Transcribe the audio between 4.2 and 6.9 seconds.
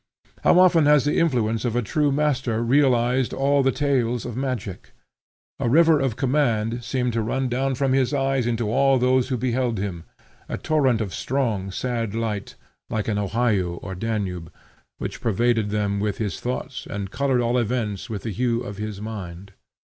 of magic! A river of command